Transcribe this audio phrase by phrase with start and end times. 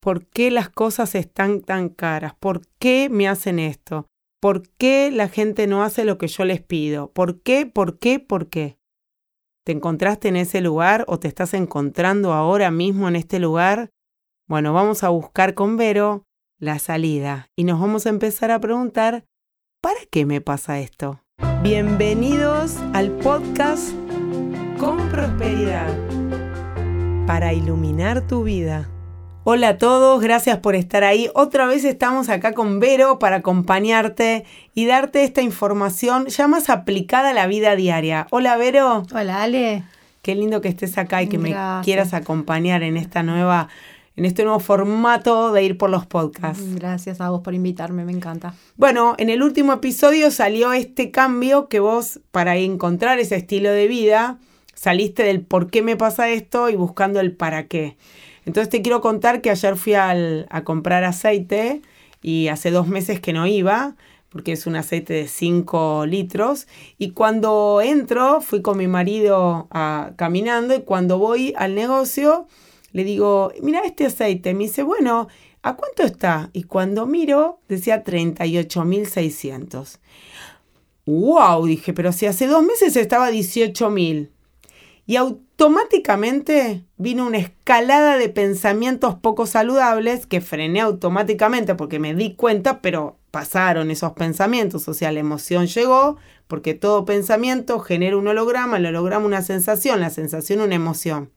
[0.00, 2.34] ¿Por qué las cosas están tan caras?
[2.38, 4.06] ¿Por qué me hacen esto?
[4.40, 7.10] ¿Por qué la gente no hace lo que yo les pido?
[7.10, 7.66] ¿Por qué?
[7.66, 8.20] ¿Por qué?
[8.20, 8.78] ¿Por qué?
[9.64, 13.90] ¿Te encontraste en ese lugar o te estás encontrando ahora mismo en este lugar?
[14.48, 16.24] Bueno, vamos a buscar con Vero
[16.60, 19.24] la salida y nos vamos a empezar a preguntar,
[19.82, 21.20] ¿para qué me pasa esto?
[21.62, 23.92] Bienvenidos al podcast
[24.78, 25.88] Con Prosperidad
[27.26, 28.88] para iluminar tu vida.
[29.50, 31.30] Hola a todos, gracias por estar ahí.
[31.34, 34.44] Otra vez estamos acá con Vero para acompañarte
[34.74, 38.26] y darte esta información ya más aplicada a la vida diaria.
[38.30, 39.04] Hola Vero.
[39.10, 39.84] Hola Ale.
[40.20, 43.70] Qué lindo que estés acá y que me quieras acompañar en esta nueva
[44.16, 46.74] en este nuevo formato de ir por los podcasts.
[46.74, 48.52] Gracias a vos por invitarme, me encanta.
[48.76, 53.88] Bueno, en el último episodio salió este cambio que vos, para encontrar ese estilo de
[53.88, 54.36] vida,
[54.74, 57.96] saliste del por qué me pasa esto y buscando el para qué.
[58.48, 61.82] Entonces te quiero contar que ayer fui a comprar aceite
[62.22, 63.94] y hace dos meses que no iba
[64.30, 66.66] porque es un aceite de 5 litros.
[66.96, 69.68] Y cuando entro, fui con mi marido
[70.16, 72.46] caminando y cuando voy al negocio,
[72.92, 74.54] le digo, mira este aceite.
[74.54, 75.28] Me dice, bueno,
[75.60, 76.48] ¿a cuánto está?
[76.54, 79.98] Y cuando miro, decía 38.600.
[81.04, 81.66] ¡Wow!
[81.66, 84.30] Dije, pero si hace dos meses estaba 18.000.
[85.08, 92.34] Y automáticamente vino una escalada de pensamientos poco saludables que frené automáticamente porque me di
[92.34, 98.28] cuenta, pero pasaron esos pensamientos, o sea, la emoción llegó, porque todo pensamiento genera un
[98.28, 101.32] holograma, el holograma una sensación, la sensación una emoción.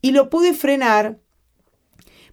[0.00, 1.18] Y lo pude frenar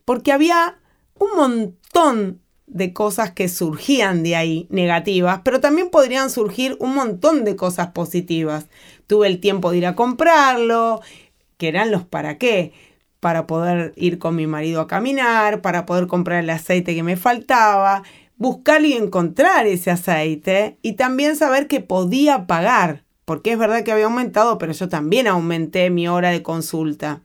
[0.06, 0.80] porque había
[1.16, 2.40] un montón
[2.72, 7.88] de cosas que surgían de ahí negativas, pero también podrían surgir un montón de cosas
[7.88, 8.68] positivas.
[9.12, 11.02] Tuve el tiempo de ir a comprarlo,
[11.58, 12.72] que eran los para qué,
[13.20, 17.18] para poder ir con mi marido a caminar, para poder comprar el aceite que me
[17.18, 18.04] faltaba,
[18.38, 23.92] buscar y encontrar ese aceite y también saber que podía pagar, porque es verdad que
[23.92, 27.20] había aumentado, pero yo también aumenté mi hora de consulta.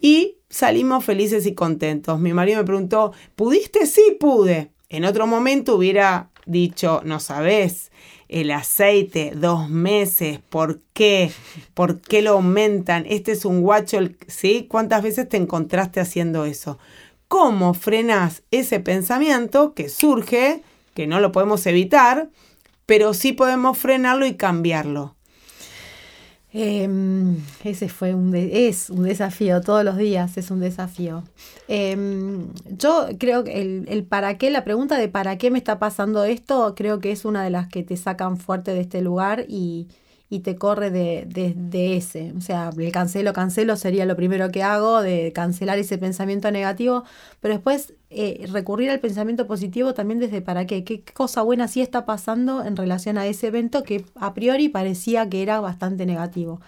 [0.00, 2.20] Y salimos felices y contentos.
[2.20, 3.86] Mi marido me preguntó, ¿pudiste?
[3.86, 4.70] Sí, pude.
[4.90, 7.90] En otro momento hubiera dicho, no sabes,
[8.28, 11.30] el aceite, dos meses, ¿por qué?
[11.74, 13.04] ¿Por qué lo aumentan?
[13.08, 14.66] Este es un guacho, ¿sí?
[14.68, 16.78] ¿Cuántas veces te encontraste haciendo eso?
[17.28, 20.62] ¿Cómo frenas ese pensamiento que surge,
[20.94, 22.28] que no lo podemos evitar,
[22.86, 25.15] pero sí podemos frenarlo y cambiarlo?
[26.52, 31.24] Em, ese fue un es un desafío, todos los días es un desafío.
[31.68, 36.24] Em, yo creo que el, para qué, la pregunta de para qué me está pasando
[36.24, 39.88] esto, creo que es una de las que te sacan fuerte de este lugar y,
[40.30, 42.32] y te corre de, de, ese.
[42.36, 47.04] O sea, el cancelo, cancelo sería lo primero que hago, de cancelar ese pensamiento negativo,
[47.40, 51.80] pero después eh, recurrir al pensamiento positivo también desde para qué, qué cosa buena sí
[51.80, 56.60] está pasando en relación a ese evento que a priori parecía que era bastante negativo.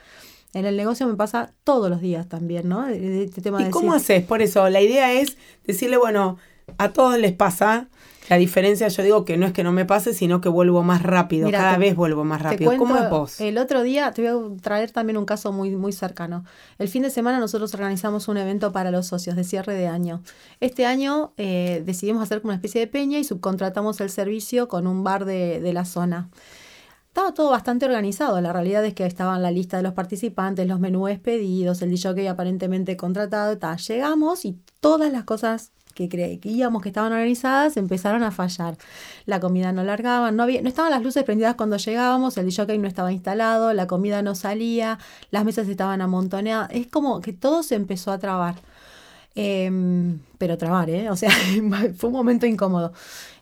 [0.55, 2.89] En el negocio me pasa todos los días también, ¿no?
[2.89, 4.25] Este tema ¿Y cómo haces?
[4.25, 6.39] Por eso, la idea es decirle, bueno,
[6.79, 7.89] a todos les pasa,
[8.29, 11.03] la diferencia, yo digo que no es que no me pase, sino que vuelvo más
[11.03, 11.51] rápido.
[11.51, 12.77] Cada vez vuelvo más rápido.
[12.77, 13.41] ¿Cómo es vos?
[13.41, 16.45] El otro día te voy a traer también un caso muy, muy cercano.
[16.79, 20.23] El fin de semana nosotros organizamos un evento para los socios de cierre de año.
[20.61, 24.87] Este año eh, decidimos hacer como una especie de peña y subcontratamos el servicio con
[24.87, 26.29] un bar de, de la zona.
[27.19, 28.41] Estaba todo bastante organizado.
[28.41, 31.91] La realidad es que estaba en la lista de los participantes, los menús pedidos, el
[31.91, 33.59] DJ aparentemente contratado.
[33.77, 38.77] Llegamos y todas las cosas que creíamos que estaban organizadas empezaron a fallar.
[39.27, 42.79] La comida no largaba, no, había, no estaban las luces prendidas cuando llegábamos, el DJ
[42.79, 44.99] no estaba instalado, la comida no salía,
[45.33, 46.71] las mesas estaban amontoneadas.
[46.73, 48.55] Es como que todo se empezó a trabar.
[49.35, 51.11] Em, pero trabar, ¿eh?
[51.11, 51.31] O sea,
[51.97, 52.93] fue un momento incómodo.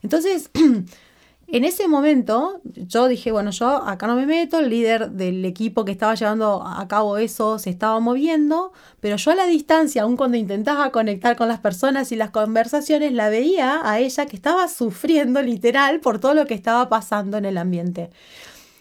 [0.02, 0.50] Entonces,
[1.48, 5.84] En ese momento yo dije, bueno, yo acá no me meto, el líder del equipo
[5.84, 10.16] que estaba llevando a cabo eso se estaba moviendo, pero yo a la distancia, aun
[10.16, 14.66] cuando intentaba conectar con las personas y las conversaciones, la veía a ella que estaba
[14.66, 18.10] sufriendo literal por todo lo que estaba pasando en el ambiente.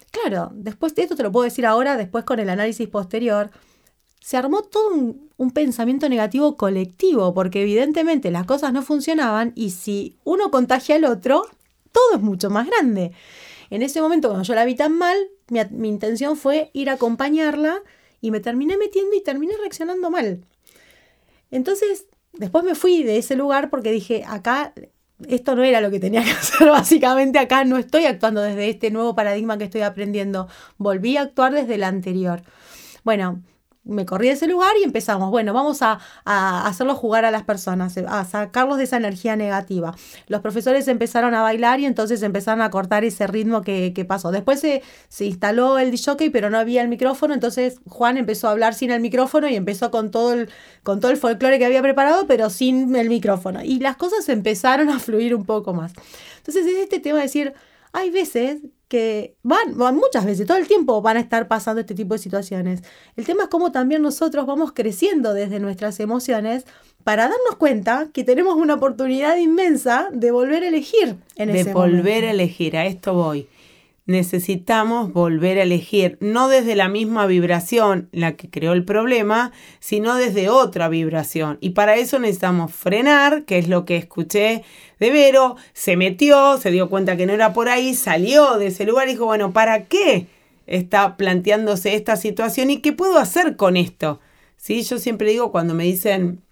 [0.10, 3.52] Claro, después de esto te lo puedo decir ahora, después con el análisis posterior,
[4.22, 9.70] se armó todo un, un, pensamiento negativo colectivo, porque evidentemente las cosas no funcionaban y
[9.70, 11.44] si uno contagia al otro,
[11.96, 13.14] todo es mucho más grande.
[13.70, 17.82] En ese momento, cuando yo la vi tan mal, mi, intención fue ir a acompañarla
[18.20, 20.44] y me terminé metiendo y terminé reaccionando mal.
[21.52, 24.74] Entonces, después me fui de ese lugar porque dije, acá
[25.30, 28.92] esto no era lo que tenía que hacer, básicamente acá no estoy actuando desde este
[28.92, 32.44] nuevo paradigma que estoy aprendiendo, volví a actuar desde el anterior.
[33.06, 33.42] Bueno,
[33.86, 37.44] me corrí de ese lugar y empezamos, bueno, vamos a, a hacerlo jugar a las
[37.44, 39.96] personas, a sacarlos de esa energía negativa.
[40.28, 44.32] Los profesores empezaron a bailar y entonces empezaron a cortar ese ritmo que, que pasó.
[44.32, 48.52] Después se, se instaló el jockey, pero no había el micrófono, entonces Juan empezó a
[48.52, 50.50] hablar sin el micrófono y empezó con todo el,
[50.84, 53.64] con todo el folclore que había preparado, pero sin el micrófono.
[53.64, 55.94] Y las cosas empezaron a fluir un poco más.
[56.38, 57.54] Entonces es este tema de decir,
[57.94, 61.96] hay veces que van, van, muchas veces, todo el tiempo van a estar pasando este
[61.96, 62.84] tipo de situaciones.
[63.16, 66.66] El tema es cómo también nosotros vamos creciendo desde nuestras emociones
[67.04, 72.26] para darnos cuenta que tenemos una oportunidad inmensa de volver a elegir en de volver
[72.26, 73.48] a elegir, a esto voy
[74.06, 80.16] necesitamos volver a elegir, no desde la misma vibración la que creó el problema, sino
[80.16, 81.58] desde otra vibración.
[81.60, 84.64] Y para eso necesitamos frenar, que es lo que escuché
[85.00, 88.86] de Vero, se metió, se dio cuenta que no era por ahí, salió de ese
[88.86, 90.28] lugar y dijo, bueno, ¿para qué
[90.68, 94.20] está planteándose esta situación y qué puedo hacer con esto?
[94.56, 94.84] ¿Sí?
[94.84, 96.45] Yo siempre digo cuando me dicen,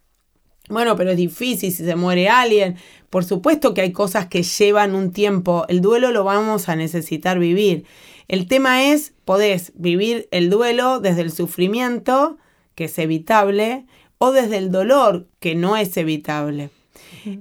[0.70, 2.78] bueno, pero es difícil si se muere alguien.
[3.10, 5.66] Por supuesto que hay cosas que llevan un tiempo.
[5.68, 7.86] El duelo lo vamos a necesitar vivir.
[8.28, 12.38] El tema es, podés vivir el duelo desde el sufrimiento,
[12.76, 13.86] que es evitable,
[14.18, 16.70] o desde el dolor, que no es evitable.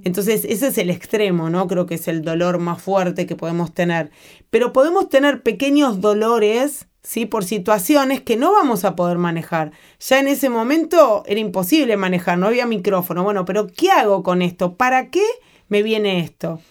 [0.03, 1.67] Entonces, ese es el extremo, ¿no?
[1.67, 4.11] Creo que es el dolor más fuerte que podemos tener.
[4.49, 7.25] Pero podemos tener pequeños dolores ¿sí?
[7.25, 9.71] por situaciones que no vamos a poder manejar.
[9.99, 13.23] Ya en ese momento era imposible manejar, no había micrófono.
[13.23, 14.75] Bueno, pero ¿qué hago con esto?
[14.75, 15.25] ¿Para qué
[15.67, 16.61] me viene esto?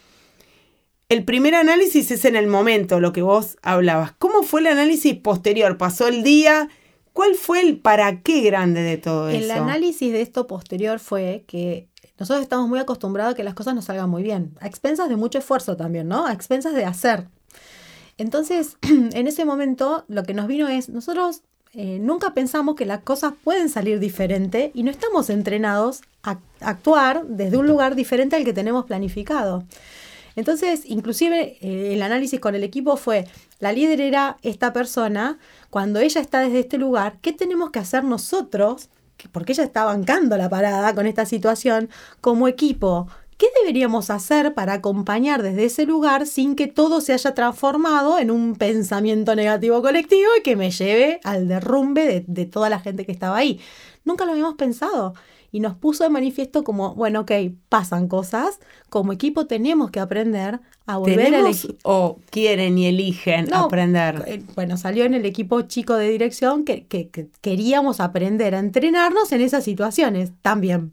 [1.09, 4.13] El primer análisis es en el momento, lo que vos hablabas.
[4.13, 5.77] ¿Cómo fue el análisis posterior?
[5.77, 6.71] ¿Pasó el día?
[7.13, 9.45] ¿Cuál fue el para qué grande de todo eso?
[9.45, 11.89] El análisis de esto posterior fue que
[12.19, 15.17] nosotros estamos muy acostumbrados a que las cosas nos salgan muy bien, a expensas de
[15.17, 16.27] mucho esfuerzo también, ¿no?
[16.27, 17.27] A expensas de hacer.
[18.23, 21.43] Entonces, en ese momento lo que nos vino es, nosotros
[21.75, 27.27] eh, nunca pensamos que las cosas pueden salir diferente y no estamos entrenados a actuar
[27.27, 29.65] desde un lugar diferente al que tenemos planificado.
[30.37, 33.27] Entonces, inclusive eh, el análisis con el equipo fue,
[33.59, 38.05] la líder era esta persona, cuando ella está desde este lugar, ¿qué tenemos que hacer
[38.05, 38.89] nosotros?
[39.33, 41.91] Porque ella está bancando la parada con esta situación
[42.21, 43.09] como equipo
[43.43, 48.31] ¿Qué deberíamos hacer para acompañar desde ese lugar sin que todo se haya transformado en
[48.31, 53.11] un pensamiento negativo colectivo y que me lleve al derrumbe de, toda la gente que
[53.11, 53.59] estaba ahí?
[54.05, 55.15] Nunca lo habíamos pensado
[55.51, 57.33] y nos puso de manifiesto como, bueno, ok,
[57.69, 61.79] pasan cosas, como equipo tenemos que aprender a volver a elegir.
[61.83, 64.23] O quieren y eligen aprender.
[64.29, 67.11] Eh, bueno, salió en el equipo chico de dirección que, que
[67.41, 70.93] queríamos aprender a entrenarnos en esas situaciones también.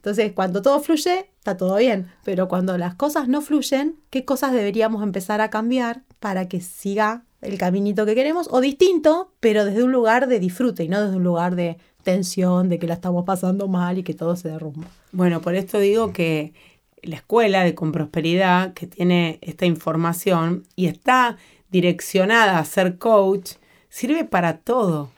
[0.00, 4.52] Entonces, cuando todo fluye, está todo bien, pero cuando las cosas no fluyen, ¿qué cosas
[4.52, 8.48] deberíamos empezar a cambiar para que siga el caminito que queremos?
[8.50, 12.70] O distinto, pero desde un lugar de disfrute y no desde un lugar de tensión,
[12.70, 14.86] de que la estamos pasando mal y que todo se derrumba.
[15.12, 16.54] Bueno, por esto digo que
[17.02, 21.36] la escuela de Con Prosperidad, que tiene esta información y está
[21.70, 23.52] direccionada a ser coach,
[23.90, 25.10] sirve para todo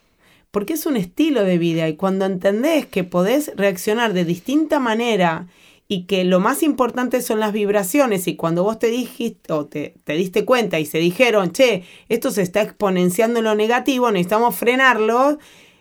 [0.53, 5.49] porque es un estilo de vida y cuando entendés que podés reaccionar de distinta manera
[5.89, 9.95] y que lo más importante son las vibraciones y cuando vos te dijiste o te,
[10.05, 14.55] te, diste cuenta y se dijeron, che, esto se está exponenciando en lo negativo, necesitamos
[14.55, 15.39] frenarlo,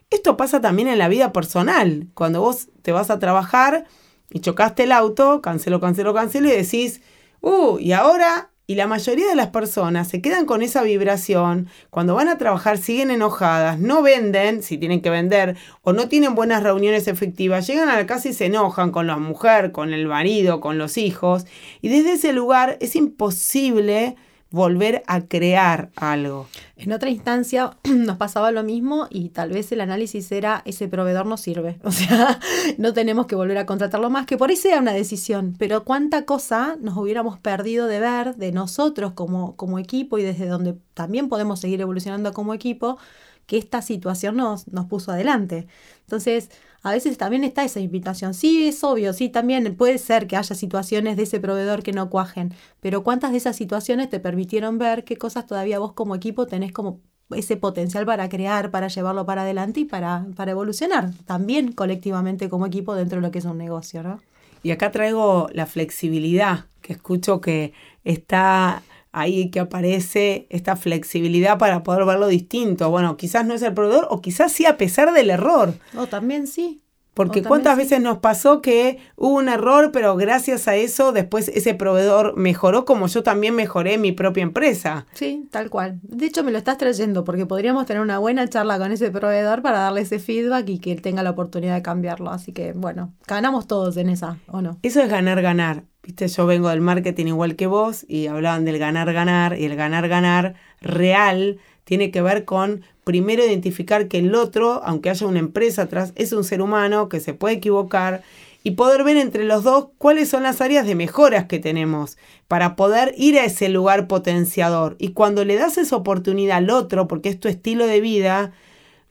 [0.09, 2.07] esto pasa también en la vida personal.
[2.13, 3.85] Cuando vos te vas a trabajar
[4.29, 7.01] y chocaste el auto, cancelo, cancelo, cancelo y decís,
[7.41, 12.15] uh, y ahora y la mayoría de las personas se quedan con esa vibración, cuando
[12.15, 16.63] van a trabajar siguen enojadas, no venden si tienen que vender o no tienen buenas
[16.63, 20.61] reuniones efectivas, llegan a la casa y se enojan con la mujer, con el marido,
[20.61, 21.45] con los hijos
[21.81, 24.15] y desde ese lugar es imposible
[24.51, 26.47] volver a crear algo.
[26.75, 31.25] En otra instancia nos pasaba lo mismo y tal vez el análisis era ese proveedor
[31.25, 31.79] no sirve.
[31.91, 32.39] O sea,
[32.77, 36.25] no tenemos que volver a contratarlo más, que por ahí sea una decisión, pero cuánta
[36.25, 41.27] cosa nos hubiéramos perdido de ver de nosotros como, como equipo y desde donde también
[41.27, 42.97] podemos seguir evolucionando como equipo,
[43.45, 45.67] que esta situación nos, nos puso adelante.
[46.01, 46.49] Entonces,
[46.83, 48.33] a veces también está esa invitación.
[48.33, 52.09] Sí, es obvio, sí, también puede ser que haya situaciones de ese proveedor que no
[52.09, 56.47] cuajen, pero ¿cuántas de esas situaciones te permitieron ver qué cosas todavía vos como equipo
[56.47, 56.99] tenés como
[57.31, 62.65] ese potencial para crear, para llevarlo para adelante y para, para evolucionar también colectivamente como
[62.65, 64.19] equipo dentro de lo que es un negocio, ¿no?
[64.63, 71.83] Y acá traigo la flexibilidad, que escucho que está ahí que aparece esta flexibilidad para
[71.83, 72.89] poder verlo distinto.
[72.89, 75.73] Bueno, quizás no es el proveedor o quizás sí a pesar del error.
[75.97, 76.81] O también sí.
[77.13, 81.73] Porque cuántas veces nos pasó que hubo un error, pero gracias a eso después ese
[81.73, 85.05] proveedor mejoró como yo también mejoré mi propia empresa.
[85.13, 85.99] Sí, tal cual.
[86.03, 89.61] De hecho me lo estás trayendo porque podríamos tener una buena charla con ese proveedor
[89.61, 92.31] para darle ese feedback y que él tenga la oportunidad de cambiarlo.
[92.31, 94.77] Así que bueno, ganamos todos en esa, ¿o no?
[94.81, 95.83] Eso es ganar, ganar.
[96.03, 99.75] Viste, yo vengo del marketing igual que vos y hablaban del ganar, ganar y el
[99.75, 105.39] ganar, ganar real tiene que ver con primero identificar que el otro, aunque haya una
[105.39, 108.23] empresa atrás, es un ser humano que se puede equivocar
[108.63, 112.17] y poder ver entre los dos cuáles son las áreas de mejoras que tenemos
[112.47, 114.95] para poder ir a ese lugar potenciador.
[114.99, 118.53] Y cuando le das esa oportunidad al otro, porque es tu estilo de vida,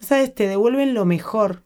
[0.00, 1.62] sabes, te devuelven lo mejor.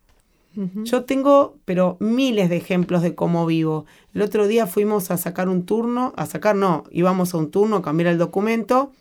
[0.85, 3.87] Yo tengo, pero miles de ejemplos de cómo vivo.
[4.15, 7.77] El otro día fuimos a sacar un turno, a sacar no, íbamos a un turno
[7.77, 8.93] a cambiar el documento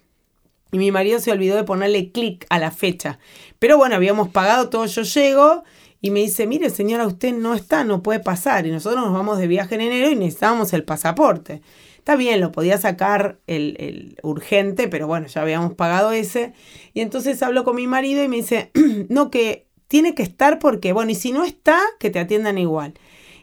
[0.73, 3.19] y mi marido se olvidó de ponerle clic a la fecha.
[3.59, 5.63] Pero bueno, habíamos pagado todo, yo llego
[6.01, 8.65] y me dice, mire señora, usted no está, no puede pasar.
[8.65, 11.61] Y nosotros nos vamos de viaje en enero y necesitábamos el pasaporte.
[11.99, 16.53] Está bien, lo podía sacar el, el, urgente, pero bueno, ya habíamos pagado ese.
[16.93, 18.71] Y entonces hablo con mi marido y me dice,
[19.09, 22.95] no, que tiene que estar porque, bueno, y si no está, que te atiendan igual.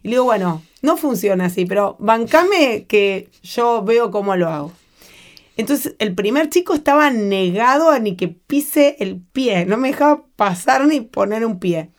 [0.02, 4.72] Y le digo, bueno, no funciona así, pero bancame que yo veo cómo lo hago.
[5.56, 10.24] Entonces el primer chico estaba negado a ni que pise el pie, no me dejaba
[10.34, 11.90] pasar ni poner un pie.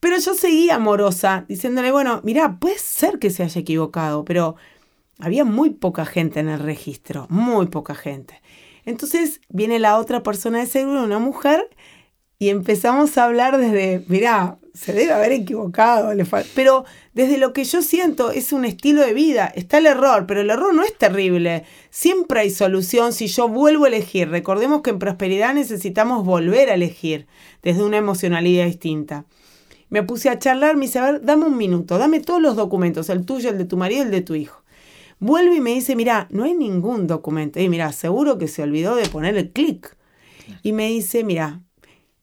[0.00, 4.56] Pero yo seguía amorosa, diciéndole, bueno, mira, puede ser que se haya equivocado, pero
[5.20, 8.42] había muy poca gente en el registro, muy poca gente.
[8.86, 11.68] Entonces viene la otra persona de seguro, una mujer,
[12.40, 16.12] y empezamos a hablar desde, mira, se debe haber equivocado,
[16.54, 20.42] pero desde lo que yo siento es un estilo de vida, está el error, pero
[20.42, 24.90] el error no es terrible, siempre hay solución si yo vuelvo a elegir, recordemos que
[24.90, 27.26] en prosperidad necesitamos volver a elegir
[27.62, 29.24] desde una emocionalidad distinta.
[29.90, 33.08] Me puse a charlar, me dice, a ver, dame un minuto, dame todos los documentos,
[33.08, 34.62] el tuyo, el de tu marido, el de tu hijo.
[35.18, 37.58] Vuelve y me dice, mira, no hay ningún documento.
[37.58, 39.96] Y mira, seguro que se olvidó de poner el clic.
[40.62, 41.62] Y me dice, mira,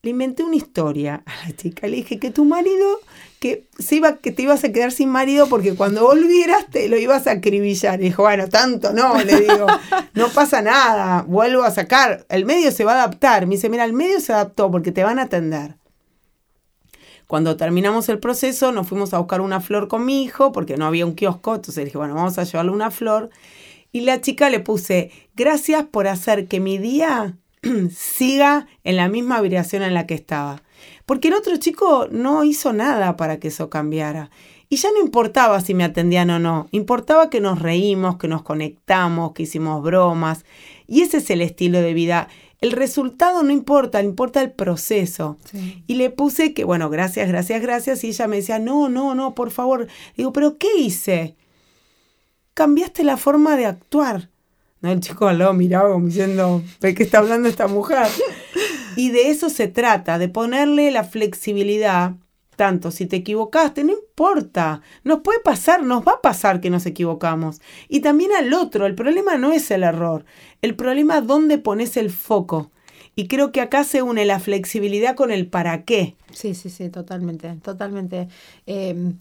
[0.05, 1.87] le inventé una historia a la chica.
[1.87, 2.99] Le dije que tu marido,
[3.39, 6.97] que, se iba, que te ibas a quedar sin marido porque cuando volvieras te lo
[6.97, 7.99] ibas a acribillar.
[7.99, 9.65] Y dijo, bueno, tanto no, le digo,
[10.13, 12.23] no pasa nada, vuelvo a sacar.
[12.29, 13.47] El medio se va a adaptar.
[13.47, 15.75] Me dice, mira, el medio se adaptó porque te van a atender.
[17.25, 20.85] Cuando terminamos el proceso, nos fuimos a buscar una flor con mi hijo porque no
[20.85, 21.55] había un kiosco.
[21.55, 23.31] Entonces dije, bueno, vamos a llevarle una flor.
[23.91, 27.39] Y la chica le puse, gracias por hacer que mi día
[27.95, 30.61] siga en la misma vibración en la que estaba.
[31.05, 34.29] Porque el otro chico no hizo nada para que eso cambiara.
[34.69, 38.41] Y ya no importaba si me atendían o no, importaba que nos reímos, que nos
[38.41, 40.43] conectamos, que hicimos bromas.
[40.87, 42.27] Y ese es el estilo de vida.
[42.61, 45.37] El resultado no importa, importa el proceso.
[45.85, 48.03] Y le puse que, bueno, gracias, gracias, gracias.
[48.03, 49.87] Y ella me decía, no, no, no, por favor.
[50.17, 51.35] Digo, pero ¿qué hice?
[52.55, 54.29] Cambiaste la forma de actuar.
[54.85, 58.07] El chico al lado miraba diciendo, ¿de qué está hablando esta mujer?
[58.95, 62.13] Y de eso se trata, de ponerle la flexibilidad,
[62.55, 66.85] tanto si te equivocaste, no importa, nos puede pasar, nos va a pasar que nos
[66.85, 67.61] equivocamos.
[67.89, 70.25] Y también al otro, el problema no es el error,
[70.61, 72.71] el problema es dónde pones el foco.
[73.17, 76.15] Y creo que acá se une la flexibilidad con el para qué.
[76.33, 78.27] Sí, sí, sí, totalmente, totalmente.
[78.67, 79.13] Eh,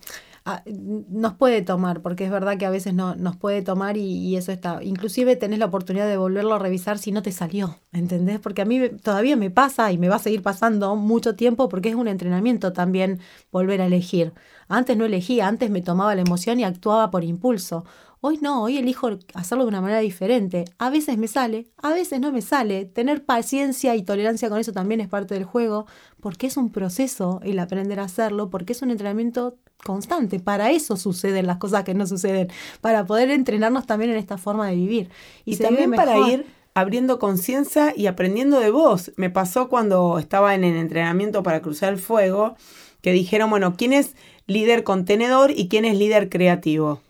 [0.67, 4.53] nos puede tomar, porque es verdad que a veces no, nos puede tomar y, eso
[4.53, 4.83] está.
[4.83, 8.41] Inclusive tenés la oportunidad de volverlo a revisar si no te salió, ¿entendés?
[8.41, 11.89] Porque a mí todavía me pasa y me va a seguir pasando mucho tiempo porque
[11.89, 13.21] es un entrenamiento también
[13.53, 14.35] volver a elegir.
[14.69, 17.85] Antes no elegía, antes me tomaba la emoción y actuaba por impulso.
[18.26, 20.64] Hoy no, hoy elijo hacerlo de una manera diferente.
[20.78, 22.87] A veces me sale, a veces no me sale.
[22.87, 25.85] Tener paciencia y tolerancia con eso también es parte del juego,
[26.21, 30.40] porque es un proceso el aprender a hacerlo, porque es un entrenamiento constante.
[30.40, 32.49] Para eso suceden las cosas que no suceden,
[32.81, 35.11] para poder entrenarnos también en esta forma de vivir.
[35.45, 39.12] Y, también para ir abriendo conciencia y aprendiendo de vos.
[39.16, 42.57] Me pasó cuando estaba en el entrenamiento para cruzar el fuego,
[43.02, 44.14] que dijeron, bueno, ¿quién es
[44.47, 47.02] líder contenedor y quién es líder creativo?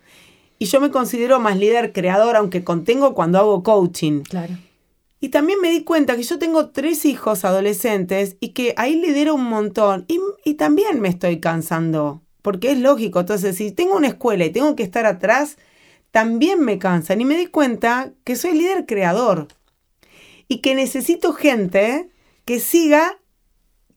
[0.59, 4.23] Y yo me considero más líder creador, aunque contengo cuando hago coaching.
[4.23, 4.55] Claro.
[5.21, 9.35] Y también me di cuenta que yo tengo tres hijos adolescentes y que ahí lidero
[9.35, 10.05] un montón.
[10.07, 13.21] Y, y también me estoy cansando, porque es lógico.
[13.21, 15.57] Entonces, si tengo una escuela y tengo que estar atrás,
[16.11, 17.21] también me cansan.
[17.21, 19.49] Y me di cuenta que soy líder creador.
[20.47, 22.11] Y que necesito gente
[22.45, 23.19] que siga,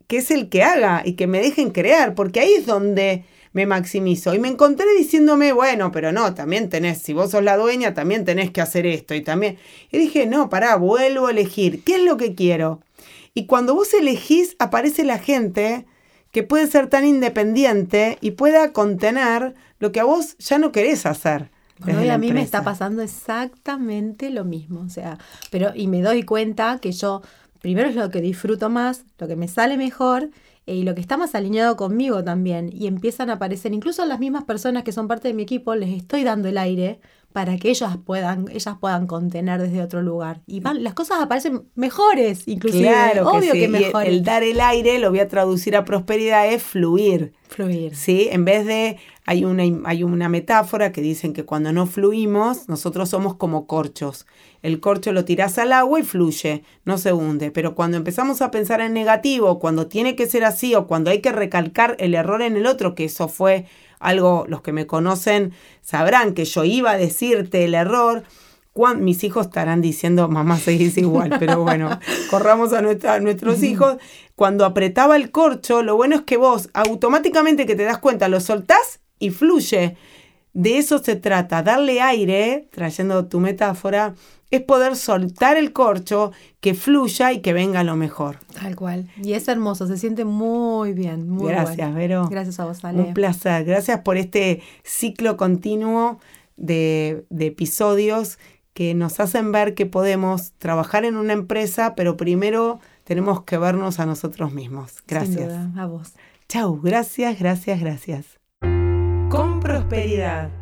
[0.07, 3.66] que es el que haga y que me dejen crear, porque ahí es donde me
[3.66, 4.34] maximizo.
[4.34, 8.25] Y me encontré diciéndome, bueno, pero no, también tenés, si vos sos la dueña, también
[8.25, 9.58] tenés que hacer esto y también.
[9.92, 11.84] Y dije, no, pará, vuelvo a elegir.
[11.84, 12.82] ¿Qué es lo que quiero?
[13.34, 15.86] Y cuando vos elegís, aparece la gente
[16.32, 21.06] que puede ser tan independiente y pueda contener lo que a vos ya no querés
[21.06, 21.50] hacer.
[21.80, 25.20] Bueno, hoy a mí me está pasando exactamente lo mismo, o sea,
[25.51, 27.22] pero y me doy cuenta que yo
[27.62, 30.30] primero es lo que disfruto más, lo que me sale mejor
[30.74, 34.43] y lo que está más alineado conmigo también y empiezan a aparecer incluso las mismas
[34.43, 37.00] personas que son parte de mi equipo les estoy dando el aire
[37.31, 40.41] para que ellas puedan, ellas puedan contener desde otro lugar.
[40.47, 42.88] Y las cosas aparecen mejores, inclusive.
[42.88, 44.05] Claro Obvio que, mejor.
[44.05, 47.33] El, dar el aire, lo voy a traducir a prosperidad, es fluir.
[47.47, 47.95] Fluir.
[47.95, 48.27] ¿Sí?
[48.31, 48.97] En vez de,
[49.29, 54.25] hay una, hay una metáfora que dicen que cuando no fluimos, nosotros somos como corchos.
[54.62, 57.51] El corcho lo tiras al agua y fluye, no se hunde.
[57.51, 61.19] Pero cuando empezamos a pensar en negativo, cuando tiene que ser así o cuando hay
[61.19, 63.65] que recalcar el error en el otro, que eso fue
[64.00, 68.24] algo, los que me conocen sabrán que yo iba a decirte el error.
[68.96, 73.98] mis hijos estarán diciendo, mamá, seguís igual, pero bueno, corramos a, nuestra, nuestros hijos.
[74.36, 78.39] Cuando apretaba el corcho, lo bueno es que vos automáticamente que te das cuenta, lo
[78.39, 79.97] soltás y fluye.
[80.53, 84.15] De eso se trata, darle aire, trayendo tu metáfora,
[84.50, 86.31] es poder soltar el corcho,
[86.62, 88.39] que fluya y que venga lo mejor.
[88.59, 89.07] Tal cual.
[89.21, 91.29] Y es hermoso, se siente muy bien.
[91.29, 92.27] Muy Gracias, Vero.
[92.29, 93.01] Gracias a vos, Ale.
[93.01, 93.65] Un placer.
[93.65, 96.19] Gracias por este ciclo continuo
[96.55, 98.39] de, de episodios
[98.74, 104.00] que nos hacen ver que podemos trabajar en una empresa, pero primero tenemos que vernos
[104.00, 105.03] a nosotros mismos.
[105.07, 105.51] Gracias.
[105.75, 106.13] a vos.
[106.47, 108.37] Chau, gracias, gracias, gracias.
[109.88, 110.56] Prosperidad.